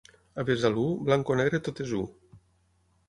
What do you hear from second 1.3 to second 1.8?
o negre